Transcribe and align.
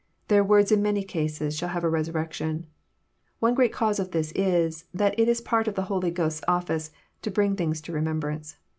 Their 0.29 0.43
words 0.43 0.71
in 0.71 0.81
many 0.81 1.03
cases 1.03 1.55
shall 1.55 1.69
have 1.69 1.83
a 1.83 1.87
resurrection. 1.87 2.65
One 3.37 3.53
great 3.53 3.71
cause 3.71 3.99
of 3.99 4.09
this 4.09 4.31
is, 4.31 4.85
that 4.91 5.13
it 5.19 5.29
is 5.29 5.41
part 5.41 5.67
t)f 5.67 5.75
the 5.75 5.83
Holy 5.93 6.09
Ghost's 6.09 6.41
ofBce 6.47 6.89
to 7.21 7.29
bring 7.29 7.55
things 7.55 7.81
to 7.81 7.91
remembrance." 7.91 8.57